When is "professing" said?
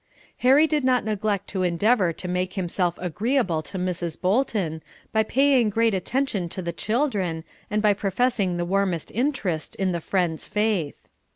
7.93-8.57